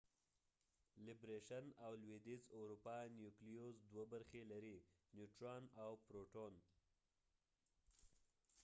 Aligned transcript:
لیبریشن_او_ 1.05 1.91
لویدیز_ 2.03 2.41
اروپا 2.57 2.95
نیوکلیوز 3.15 3.75
دوه 3.91 4.05
برخې 4.13 4.41
لري- 4.51 4.77
نیوټران 5.15 5.63
او 5.83 5.91
پروټون 6.05 6.53